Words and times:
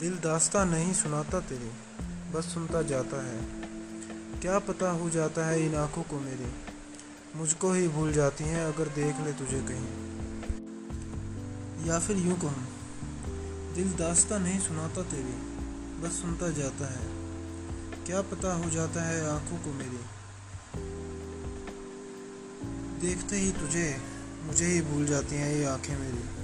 दास्तां 0.00 0.66
नहीं 0.66 0.92
सुनाता 0.92 1.40
तेरी, 1.40 1.70
बस 2.32 2.44
सुनता 2.54 2.82
जाता 2.82 3.26
है। 3.26 3.40
क्या 4.40 4.58
पता 4.58 4.90
हो 4.90 5.10
जाता 5.10 5.46
है 5.46 5.66
इन 5.66 5.74
आँखों 5.74 6.02
को 6.02 6.20
मेरी, 6.20 6.52
मुझको 7.36 7.72
ही 7.72 7.88
भूल 7.88 8.12
जाती 8.12 8.44
हैं 8.44 8.64
अगर 8.64 8.88
देख 8.88 9.20
ले 9.20 9.32
तुझे 9.32 9.60
कहीं। 9.60 9.86
या 11.86 11.98
फिर 11.98 12.16
यूँ 12.16 12.40
कहूँ, 12.40 12.66
दिल 13.74 13.92
दास्ता 13.92 14.38
नहीं 14.38 14.60
सुनाता 14.60 15.02
तेरी, 15.02 15.62
बस 16.00 16.12
सुनता 16.12 16.50
जाता 16.50 16.92
है। 16.92 17.06
क्या 18.06 18.22
पता 18.22 18.54
हो 18.54 18.70
जाता 18.70 19.02
है 19.02 19.30
आँखों 19.30 19.58
को 19.58 19.72
मेरी, 19.72 20.00
देखते 23.00 23.36
ही 23.36 23.52
तुझे, 23.52 23.98
मुझे 24.42 24.66
ही 24.66 24.82
भूल 24.82 25.06
जाती 25.06 25.36
हैं 25.36 25.54
ये 25.54 25.64
आँखें 25.64 25.98
मेरी। 25.98 26.39